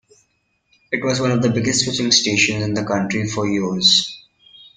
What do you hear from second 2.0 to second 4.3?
stations in the country for years.